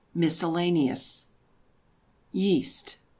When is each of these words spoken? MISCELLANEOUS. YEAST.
MISCELLANEOUS. 0.15 1.27
YEAST. 2.31 2.97